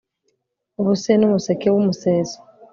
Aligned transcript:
buse 0.83 1.09
n'umuseke 1.17 1.67
w'umuseso 1.73 2.37